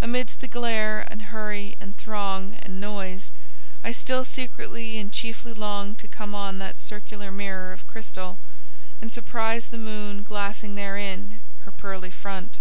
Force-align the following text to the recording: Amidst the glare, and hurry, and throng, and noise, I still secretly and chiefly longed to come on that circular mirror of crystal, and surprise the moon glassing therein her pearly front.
Amidst 0.00 0.38
the 0.38 0.46
glare, 0.46 1.04
and 1.10 1.34
hurry, 1.34 1.74
and 1.80 1.96
throng, 1.96 2.56
and 2.62 2.80
noise, 2.80 3.30
I 3.82 3.90
still 3.90 4.24
secretly 4.24 4.98
and 4.98 5.10
chiefly 5.12 5.52
longed 5.52 5.98
to 5.98 6.06
come 6.06 6.32
on 6.32 6.58
that 6.58 6.78
circular 6.78 7.32
mirror 7.32 7.72
of 7.72 7.84
crystal, 7.88 8.38
and 9.02 9.10
surprise 9.10 9.66
the 9.66 9.76
moon 9.76 10.22
glassing 10.22 10.76
therein 10.76 11.40
her 11.64 11.72
pearly 11.72 12.12
front. 12.12 12.60